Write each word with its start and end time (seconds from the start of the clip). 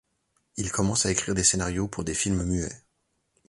Il 0.57 0.71
commence 0.71 1.05
à 1.05 1.11
écrire 1.11 1.35
des 1.35 1.43
scénarios 1.43 1.87
pour 1.87 2.03
des 2.03 2.15
films 2.15 2.41
muets. 2.43 2.73